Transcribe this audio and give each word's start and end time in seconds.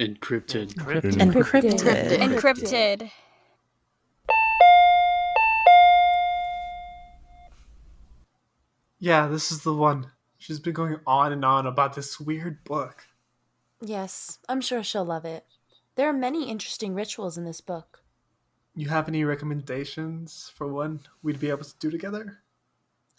Encrypted. 0.00 0.74
Encrypted. 0.74 1.12
Encrypted. 1.14 2.18
Encrypted. 2.18 3.10
Yeah, 8.98 9.28
this 9.28 9.52
is 9.52 9.62
the 9.62 9.74
one. 9.74 10.10
She's 10.38 10.58
been 10.58 10.72
going 10.72 10.96
on 11.06 11.32
and 11.32 11.44
on 11.44 11.66
about 11.66 11.94
this 11.94 12.18
weird 12.18 12.64
book. 12.64 13.06
Yes, 13.80 14.38
I'm 14.48 14.60
sure 14.60 14.82
she'll 14.82 15.04
love 15.04 15.24
it. 15.24 15.44
There 15.94 16.08
are 16.08 16.12
many 16.12 16.50
interesting 16.50 16.94
rituals 16.94 17.38
in 17.38 17.44
this 17.44 17.60
book. 17.60 18.02
You 18.74 18.88
have 18.88 19.06
any 19.06 19.22
recommendations 19.22 20.50
for 20.56 20.66
one 20.66 21.00
we'd 21.22 21.38
be 21.38 21.50
able 21.50 21.64
to 21.64 21.78
do 21.78 21.90
together? 21.90 22.38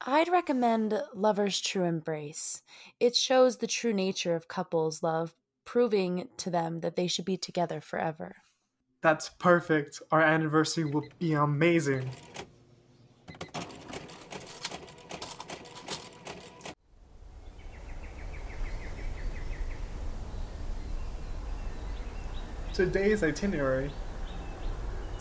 I'd 0.02 0.28
recommend 0.28 1.02
Lover's 1.14 1.62
True 1.62 1.86
Embrace. 1.86 2.64
It 3.00 3.16
shows 3.16 3.58
the 3.58 3.68
true 3.68 3.94
nature 3.94 4.36
of 4.36 4.50
couples' 4.50 5.02
love, 5.02 5.34
proving 5.66 6.30
to 6.38 6.50
them 6.50 6.80
that 6.82 6.96
they 6.96 7.08
should 7.08 7.26
be 7.26 7.38
together 7.38 7.82
forever. 7.82 8.38
That's 9.02 9.30
perfect. 9.30 10.02
Our 10.12 10.22
anniversary 10.22 10.86
will 10.86 11.08
be 11.20 11.34
amazing. 11.34 12.10
Today's 22.74 23.24
itinerary 23.24 23.92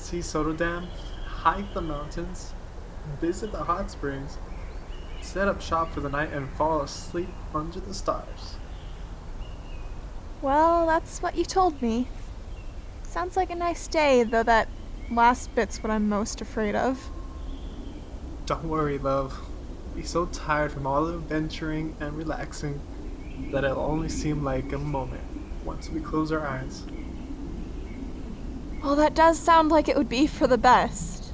see 0.05 0.21
Soto 0.21 0.53
Dam, 0.53 0.87
hike 1.27 1.73
the 1.73 1.81
mountains, 1.81 2.53
visit 3.21 3.51
the 3.51 3.65
hot 3.65 3.91
springs, 3.91 4.39
set 5.23 5.49
up 5.49 5.61
shop 5.61 5.93
for 5.93 6.01
the 6.01 6.11
night, 6.11 6.33
and 6.33 6.49
fall 6.51 6.83
asleep 6.83 7.31
under 7.55 7.81
the 7.81 7.95
stars. 7.95 8.57
Well, 10.45 10.87
that's 10.87 11.23
what 11.23 11.37
you 11.37 11.45
told 11.47 11.81
me. 11.81 12.07
Sounds 13.03 13.35
like 13.35 13.49
a 13.49 13.55
nice 13.55 13.89
day, 13.89 14.25
though 14.25 14.43
that 14.43 14.69
last 15.11 15.55
bit's 15.55 15.83
what 15.83 15.91
I'm 15.91 16.07
most 16.07 16.43
afraid 16.43 16.75
of. 16.75 17.09
Don't 18.45 18.65
worry, 18.65 18.99
love. 18.99 19.41
Be 19.97 20.03
so 20.03 20.27
tired 20.27 20.71
from 20.71 20.87
all 20.87 21.07
the 21.07 21.15
adventuring 21.15 21.97
and 21.99 22.15
relaxing 22.15 22.79
that 23.53 23.65
it'll 23.65 23.87
only 23.87 24.11
seem 24.11 24.45
like 24.45 24.71
a 24.75 24.79
moment 24.79 25.25
once 25.65 25.89
we 25.89 26.01
close 26.01 26.31
our 26.31 26.47
eyes. 26.47 26.83
Well, 28.83 28.97
that 28.97 29.15
does 29.15 29.39
sound 29.39 29.71
like 29.71 29.89
it 29.89 29.97
would 29.97 30.11
be 30.11 30.27
for 30.27 30.47
the 30.47 30.59
best. 30.59 31.33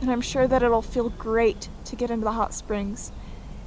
And 0.00 0.10
I'm 0.10 0.22
sure 0.22 0.46
that 0.46 0.62
it'll 0.62 0.80
feel 0.80 1.10
great 1.10 1.68
to 1.84 1.94
get 1.94 2.10
into 2.10 2.24
the 2.24 2.32
hot 2.32 2.54
springs 2.54 3.12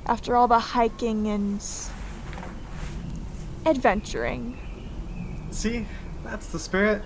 after 0.07 0.35
all 0.35 0.47
the 0.47 0.57
hiking 0.57 1.27
and 1.27 1.61
adventuring. 3.67 4.57
See, 5.51 5.85
that's 6.23 6.47
the 6.47 6.59
spirit. 6.59 7.01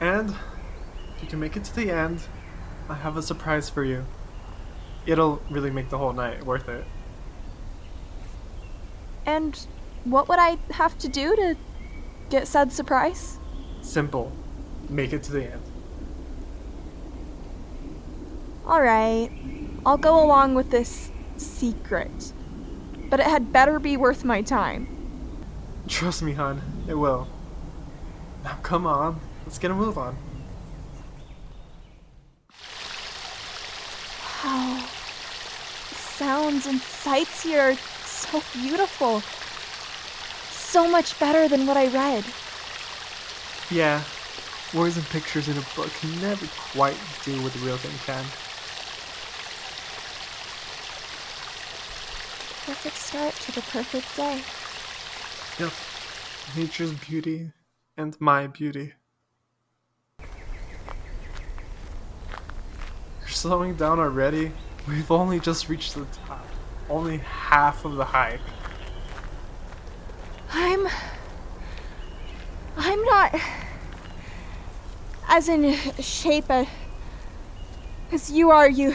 And 0.00 0.30
if 0.30 1.22
you 1.22 1.28
can 1.28 1.40
make 1.40 1.56
it 1.56 1.64
to 1.64 1.74
the 1.74 1.90
end, 1.90 2.20
I 2.88 2.94
have 2.94 3.16
a 3.16 3.22
surprise 3.22 3.70
for 3.70 3.84
you. 3.84 4.04
It'll 5.06 5.40
really 5.50 5.70
make 5.70 5.90
the 5.90 5.98
whole 5.98 6.12
night 6.12 6.44
worth 6.44 6.68
it. 6.68 6.84
And 9.26 9.58
what 10.04 10.28
would 10.28 10.38
I 10.38 10.58
have 10.72 10.98
to 10.98 11.08
do 11.08 11.34
to 11.36 11.56
get 12.28 12.48
said 12.48 12.72
surprise? 12.72 13.38
Simple. 13.80 14.32
Make 14.88 15.12
it 15.12 15.22
to 15.24 15.32
the 15.32 15.44
end. 15.44 15.62
Alright, 18.66 19.30
I'll 19.84 19.98
go 19.98 20.22
along 20.22 20.54
with 20.54 20.70
this 20.70 21.10
secret. 21.36 22.32
But 23.10 23.20
it 23.20 23.26
had 23.26 23.52
better 23.52 23.78
be 23.78 23.96
worth 23.96 24.24
my 24.24 24.42
time. 24.42 24.88
Trust 25.86 26.22
me, 26.22 26.32
hon, 26.32 26.60
it 26.88 26.94
will. 26.94 27.28
Now 28.42 28.56
come 28.62 28.86
on, 28.86 29.20
let's 29.44 29.58
get 29.58 29.70
a 29.70 29.74
move 29.74 29.96
on. 29.96 30.16
Wow. 34.42 34.84
The 35.88 35.94
sounds 35.94 36.66
and 36.66 36.80
sights 36.80 37.42
here 37.42 37.60
are 37.60 37.76
so 38.04 38.42
beautiful. 38.52 39.20
So 40.50 40.90
much 40.90 41.18
better 41.20 41.48
than 41.48 41.66
what 41.66 41.76
I 41.76 41.86
read. 41.86 42.24
Yeah, 43.70 44.02
words 44.74 44.96
and 44.96 45.06
pictures 45.06 45.48
in 45.48 45.56
a 45.56 45.64
book 45.76 45.90
can 46.00 46.20
never 46.20 46.46
quite 46.72 46.96
do 47.24 47.40
what 47.42 47.52
the 47.52 47.60
real 47.60 47.76
thing 47.76 47.96
can. 48.04 48.24
Perfect 52.66 52.96
start 52.96 53.34
to 53.34 53.52
the 53.52 53.62
perfect 53.62 54.16
day. 54.16 54.42
Yep. 55.58 55.72
Nature's 56.56 56.92
beauty 56.94 57.52
and 57.96 58.20
my 58.20 58.48
beauty. 58.48 58.92
You're 63.20 63.28
slowing 63.28 63.76
down 63.76 64.00
already? 64.00 64.50
We've 64.88 65.10
only 65.12 65.38
just 65.38 65.68
reached 65.68 65.94
the 65.94 66.06
top. 66.26 66.44
Only 66.90 67.18
half 67.18 67.84
of 67.84 67.94
the 67.94 68.04
hike. 68.04 68.40
I'm. 70.52 70.88
I'm 72.76 73.04
not. 73.04 73.40
As 75.28 75.48
in 75.48 75.74
shape 76.00 76.50
as 78.10 78.30
you 78.30 78.50
are, 78.50 78.68
you. 78.68 78.94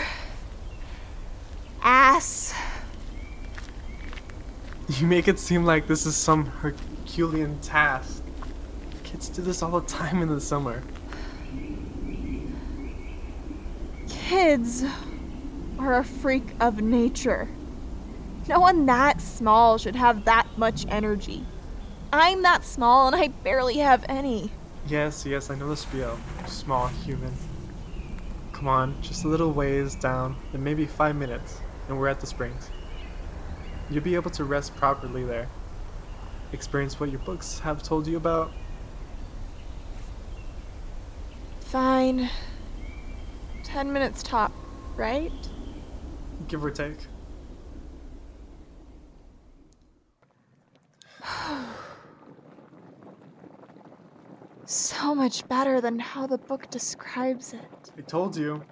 ass. 1.81 2.53
You 4.99 5.07
make 5.07 5.29
it 5.29 5.39
seem 5.39 5.63
like 5.63 5.87
this 5.87 6.05
is 6.05 6.17
some 6.17 6.45
Herculean 6.45 7.57
task. 7.61 8.21
Kids 9.05 9.29
do 9.29 9.41
this 9.41 9.63
all 9.63 9.79
the 9.79 9.87
time 9.87 10.21
in 10.21 10.27
the 10.27 10.41
summer. 10.41 10.83
Kids 14.09 14.83
are 15.77 15.99
a 15.99 16.03
freak 16.03 16.43
of 16.59 16.81
nature. 16.81 17.47
No 18.49 18.59
one 18.59 18.85
that 18.87 19.21
small 19.21 19.77
should 19.77 19.95
have 19.95 20.25
that 20.25 20.45
much 20.57 20.85
energy. 20.89 21.45
I'm 22.11 22.41
that 22.41 22.65
small 22.65 23.07
and 23.07 23.15
I 23.15 23.29
barely 23.29 23.77
have 23.77 24.03
any. 24.09 24.51
Yes, 24.85 25.25
yes, 25.25 25.49
I 25.49 25.55
know 25.55 25.69
the 25.69 25.77
spiel. 25.77 26.19
Small 26.45 26.87
human. 26.87 27.31
Come 28.51 28.67
on, 28.67 29.01
just 29.01 29.23
a 29.23 29.29
little 29.29 29.53
ways 29.53 29.95
down, 29.95 30.35
and 30.51 30.61
maybe 30.61 30.85
five 30.85 31.15
minutes, 31.15 31.61
and 31.87 31.97
we're 31.97 32.09
at 32.09 32.19
the 32.19 32.27
springs. 32.27 32.69
You'll 33.89 34.03
be 34.03 34.15
able 34.15 34.29
to 34.31 34.43
rest 34.43 34.75
properly 34.75 35.23
there. 35.23 35.47
Experience 36.51 36.99
what 36.99 37.09
your 37.09 37.19
books 37.19 37.59
have 37.59 37.81
told 37.81 38.05
you 38.07 38.17
about. 38.17 38.51
Fine. 41.61 42.29
Ten 43.63 43.91
minutes 43.91 44.23
top, 44.23 44.51
right? 44.95 45.31
Give 46.47 46.63
or 46.63 46.71
take. 46.71 46.97
So 54.65 55.15
much 55.15 55.47
better 55.47 55.81
than 55.81 55.97
how 55.97 56.27
the 56.27 56.37
book 56.37 56.69
describes 56.69 57.53
it. 57.53 57.91
I 57.97 58.01
told 58.01 58.37
you. 58.37 58.63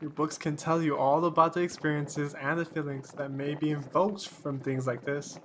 Your 0.00 0.10
books 0.10 0.38
can 0.38 0.56
tell 0.56 0.82
you 0.82 0.96
all 0.96 1.26
about 1.26 1.52
the 1.52 1.60
experiences 1.60 2.34
and 2.34 2.58
the 2.58 2.64
feelings 2.64 3.10
that 3.12 3.30
may 3.30 3.54
be 3.54 3.70
invoked 3.70 4.28
from 4.28 4.58
things 4.58 4.86
like 4.86 5.04
this. 5.04 5.38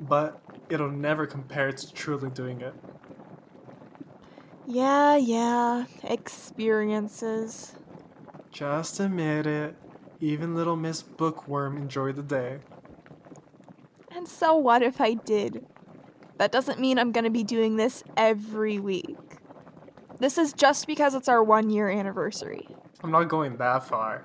But 0.00 0.42
it'll 0.68 0.90
never 0.90 1.26
compare 1.26 1.70
to 1.70 1.92
truly 1.92 2.30
doing 2.30 2.60
it. 2.60 2.74
Yeah, 4.66 5.16
yeah, 5.16 5.84
experiences. 6.02 7.74
Just 8.50 8.98
admit 8.98 9.46
it. 9.46 9.76
Even 10.20 10.56
little 10.56 10.76
Miss 10.76 11.02
Bookworm 11.02 11.76
enjoyed 11.76 12.16
the 12.16 12.22
day. 12.22 12.58
And 14.10 14.26
so 14.26 14.56
what 14.56 14.82
if 14.82 15.00
I 15.00 15.14
did? 15.14 15.64
That 16.38 16.50
doesn't 16.50 16.80
mean 16.80 16.98
I'm 16.98 17.12
gonna 17.12 17.30
be 17.30 17.44
doing 17.44 17.76
this 17.76 18.02
every 18.16 18.80
week. 18.80 19.16
This 20.18 20.36
is 20.36 20.52
just 20.52 20.88
because 20.88 21.14
it's 21.14 21.28
our 21.28 21.42
one 21.42 21.70
year 21.70 21.88
anniversary. 21.88 22.66
I'm 23.02 23.10
not 23.10 23.24
going 23.24 23.56
that 23.56 23.84
far. 23.84 24.24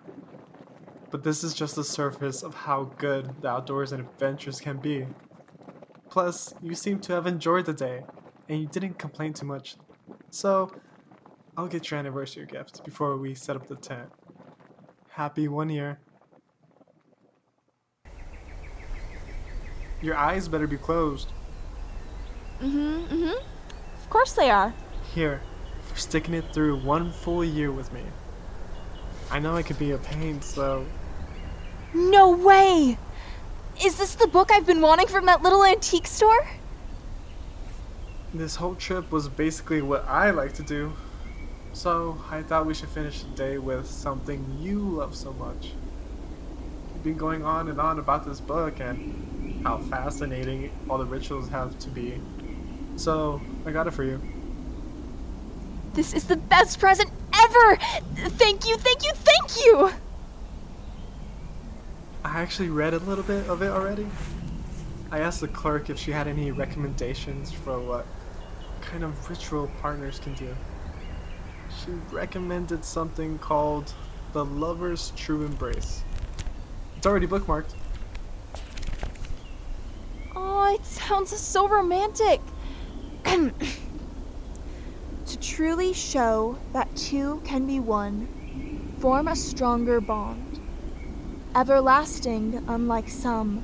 But 1.09 1.23
this 1.23 1.43
is 1.43 1.53
just 1.53 1.75
the 1.75 1.83
surface 1.83 2.43
of 2.43 2.53
how 2.53 2.91
good 2.97 3.41
the 3.41 3.49
outdoors 3.49 3.91
and 3.91 4.01
adventures 4.01 4.59
can 4.59 4.77
be. 4.77 5.07
Plus, 6.09 6.53
you 6.61 6.75
seem 6.75 6.99
to 6.99 7.13
have 7.13 7.27
enjoyed 7.27 7.65
the 7.65 7.73
day, 7.73 8.03
and 8.49 8.61
you 8.61 8.67
didn't 8.67 8.99
complain 8.99 9.33
too 9.33 9.45
much. 9.45 9.77
So, 10.29 10.71
I'll 11.55 11.67
get 11.67 11.89
your 11.89 11.99
anniversary 11.99 12.45
gift 12.45 12.83
before 12.83 13.17
we 13.17 13.33
set 13.33 13.55
up 13.55 13.67
the 13.67 13.75
tent. 13.75 14.09
Happy 15.09 15.47
one 15.47 15.69
year. 15.69 15.99
Your 20.01 20.15
eyes 20.15 20.47
better 20.47 20.67
be 20.67 20.77
closed. 20.77 21.31
Mm 22.61 22.71
hmm, 22.71 23.15
mm 23.15 23.31
hmm. 23.31 23.47
Of 23.95 24.09
course 24.09 24.33
they 24.33 24.51
are. 24.51 24.73
Here, 25.13 25.41
for 25.87 25.97
sticking 25.97 26.35
it 26.35 26.53
through 26.53 26.83
one 26.83 27.11
full 27.11 27.43
year 27.43 27.71
with 27.71 27.91
me. 27.91 28.03
I 29.29 29.39
know 29.39 29.55
I 29.55 29.63
could 29.63 29.77
be 29.77 29.91
a 29.91 29.97
pain, 29.97 30.41
so 30.41 30.85
No 31.93 32.29
way! 32.31 32.97
Is 33.83 33.97
this 33.97 34.15
the 34.15 34.27
book 34.27 34.51
I've 34.51 34.65
been 34.65 34.81
wanting 34.81 35.07
from 35.07 35.25
that 35.25 35.43
little 35.43 35.63
antique 35.63 36.07
store? 36.07 36.47
This 38.33 38.55
whole 38.55 38.75
trip 38.75 39.11
was 39.11 39.27
basically 39.27 39.81
what 39.81 40.05
I 40.07 40.31
like 40.31 40.53
to 40.53 40.63
do. 40.63 40.93
So 41.73 42.17
I 42.31 42.41
thought 42.41 42.65
we 42.65 42.73
should 42.73 42.89
finish 42.89 43.21
the 43.21 43.29
day 43.35 43.57
with 43.57 43.85
something 43.87 44.57
you 44.59 44.79
love 44.79 45.15
so 45.15 45.33
much. 45.33 45.73
You've 46.93 47.03
been 47.03 47.17
going 47.17 47.43
on 47.43 47.67
and 47.67 47.79
on 47.79 47.99
about 47.99 48.25
this 48.25 48.39
book 48.39 48.79
and 48.79 49.63
how 49.63 49.77
fascinating 49.77 50.71
all 50.89 50.97
the 50.97 51.05
rituals 51.05 51.49
have 51.49 51.77
to 51.79 51.89
be. 51.89 52.19
So 52.95 53.41
I 53.65 53.71
got 53.71 53.87
it 53.87 53.91
for 53.91 54.03
you. 54.03 54.19
This 55.97 56.13
is 56.13 56.25
the 56.25 56.35
best 56.35 56.79
present 56.79 57.09
ever! 57.33 57.75
Thank 58.37 58.67
you, 58.67 58.77
thank 58.77 59.03
you, 59.03 59.13
thank 59.15 59.65
you! 59.65 59.89
I 62.23 62.39
actually 62.39 62.69
read 62.69 62.93
a 62.93 62.99
little 62.99 63.23
bit 63.23 63.49
of 63.49 63.63
it 63.63 63.71
already. 63.71 64.05
I 65.09 65.21
asked 65.21 65.41
the 65.41 65.47
clerk 65.47 65.89
if 65.89 65.97
she 65.97 66.11
had 66.11 66.27
any 66.27 66.51
recommendations 66.51 67.51
for 67.51 67.79
what 67.79 68.05
kind 68.79 69.03
of 69.03 69.27
ritual 69.27 69.71
partners 69.81 70.19
can 70.19 70.35
do. 70.35 70.55
She 71.83 71.89
recommended 72.11 72.85
something 72.85 73.39
called 73.39 73.91
the 74.33 74.45
Lover's 74.45 75.13
True 75.15 75.45
Embrace. 75.45 76.03
It's 76.95 77.07
already 77.07 77.25
bookmarked. 77.25 77.73
Oh, 80.35 80.75
it 80.75 80.85
sounds 80.85 81.35
so 81.35 81.67
romantic. 81.67 82.39
truly 85.41 85.93
show 85.93 86.57
that 86.73 86.95
two 86.95 87.41
can 87.43 87.65
be 87.65 87.79
one, 87.79 88.27
form 88.99 89.27
a 89.27 89.35
stronger 89.35 90.01
bond. 90.01 90.59
Everlasting, 91.55 92.63
unlike 92.67 93.09
some, 93.09 93.63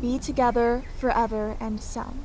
be 0.00 0.18
together 0.18 0.84
forever 0.98 1.56
and 1.60 1.80
some. 1.80 2.24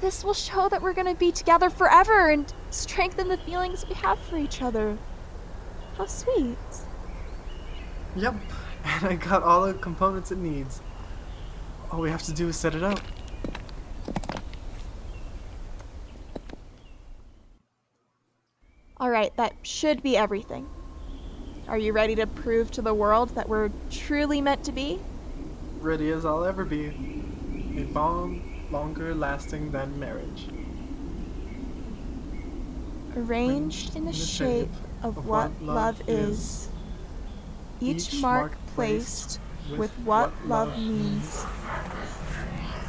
This 0.00 0.24
will 0.24 0.34
show 0.34 0.68
that 0.68 0.80
we're 0.80 0.94
going 0.94 1.12
to 1.12 1.18
be 1.18 1.30
together 1.32 1.68
forever 1.68 2.30
and 2.30 2.52
strengthen 2.70 3.28
the 3.28 3.36
feelings 3.36 3.86
we 3.86 3.94
have 3.96 4.18
for 4.18 4.38
each 4.38 4.62
other. 4.62 4.96
How 5.96 6.06
sweet. 6.06 6.56
Yep, 8.16 8.34
and 8.84 9.06
I 9.06 9.14
got 9.16 9.42
all 9.42 9.66
the 9.66 9.74
components 9.74 10.32
it 10.32 10.38
needs. 10.38 10.80
All 11.90 12.00
we 12.00 12.10
have 12.10 12.22
to 12.24 12.32
do 12.32 12.48
is 12.48 12.56
set 12.56 12.74
it 12.74 12.82
up. 12.82 13.00
Alright, 19.00 19.34
that 19.38 19.54
should 19.62 20.02
be 20.02 20.14
everything. 20.14 20.68
Are 21.66 21.78
you 21.78 21.94
ready 21.94 22.14
to 22.16 22.26
prove 22.26 22.70
to 22.72 22.82
the 22.82 22.92
world 22.92 23.30
that 23.30 23.48
we're 23.48 23.70
truly 23.90 24.42
meant 24.42 24.62
to 24.64 24.72
be? 24.72 25.00
Ready 25.80 26.10
as 26.10 26.26
I'll 26.26 26.44
ever 26.44 26.66
be. 26.66 26.88
A 27.78 27.84
bond 27.84 28.42
longer 28.70 29.14
lasting 29.14 29.70
than 29.70 29.98
marriage. 29.98 30.48
Arranged 33.16 33.96
in 33.96 34.04
the 34.04 34.12
shape 34.12 34.68
of 35.02 35.26
what 35.26 35.50
love 35.62 36.02
is, 36.06 36.68
each 37.80 38.20
mark 38.20 38.52
placed 38.74 39.40
with 39.78 39.92
what 40.00 40.30
love 40.46 40.76
means. 40.78 41.46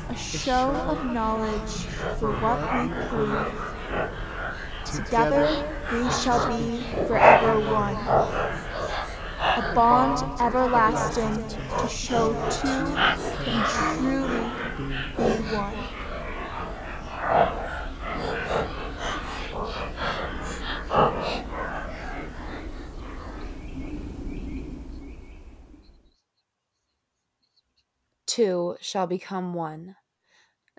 A 0.10 0.16
show 0.16 0.72
of 0.72 1.06
knowledge 1.06 1.72
for 2.20 2.34
what 2.34 2.60
we 2.74 2.94
prove. 3.08 4.12
Together 4.96 5.48
we 5.94 6.12
shall 6.12 6.48
be 6.50 6.84
forever 7.08 7.60
one. 7.72 7.96
A 7.96 9.72
bond 9.74 10.22
everlasting 10.42 11.48
to 11.48 11.88
show 11.88 12.34
two 12.50 12.86
can 13.46 13.64
truly 13.98 14.44
be 15.18 15.32
one. 15.56 15.78
Two 28.28 28.76
shall 28.82 29.08
become 29.08 29.54
one. 29.54 29.96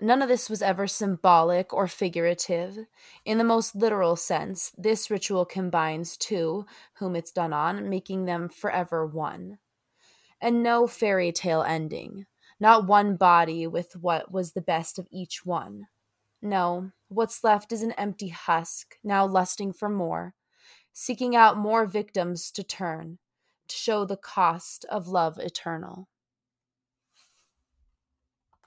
None 0.03 0.21
of 0.21 0.27
this 0.27 0.49
was 0.49 0.61
ever 0.61 0.85
symbolic 0.85 1.71
or 1.71 1.87
figurative. 1.87 2.77
In 3.23 3.37
the 3.37 3.45
most 3.45 3.73
literal 3.73 4.17
sense, 4.17 4.73
this 4.77 5.09
ritual 5.09 5.45
combines 5.45 6.17
two, 6.17 6.65
whom 6.95 7.15
it's 7.15 7.31
done 7.31 7.53
on, 7.53 7.89
making 7.89 8.25
them 8.25 8.49
forever 8.49 9.05
one. 9.05 9.59
And 10.41 10.61
no 10.61 10.87
fairy 10.87 11.31
tale 11.31 11.63
ending, 11.63 12.25
not 12.59 12.85
one 12.85 13.15
body 13.15 13.65
with 13.65 13.95
what 13.95 14.29
was 14.29 14.51
the 14.51 14.61
best 14.61 14.99
of 14.99 15.07
each 15.09 15.45
one. 15.45 15.87
No, 16.41 16.91
what's 17.07 17.41
left 17.41 17.71
is 17.71 17.81
an 17.81 17.93
empty 17.93 18.27
husk, 18.27 18.97
now 19.05 19.25
lusting 19.25 19.71
for 19.71 19.87
more, 19.87 20.33
seeking 20.91 21.33
out 21.33 21.55
more 21.55 21.85
victims 21.85 22.51
to 22.51 22.63
turn, 22.65 23.19
to 23.69 23.75
show 23.77 24.03
the 24.03 24.17
cost 24.17 24.83
of 24.89 25.07
love 25.07 25.39
eternal. 25.39 26.09